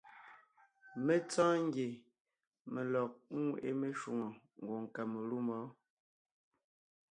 Mé 1.05 1.15
tsɔ́ɔn 1.29 1.59
ngie 1.67 1.89
mé 2.73 2.81
lɔg 2.93 3.09
ńŋweʼe 3.39 3.69
meshwóŋè 3.81 4.29
ngwòŋ 4.63 4.83
Kamalûm 4.95 5.45
wɔ́. 5.53 5.65